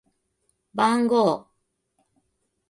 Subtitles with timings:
[0.73, 1.47] 番号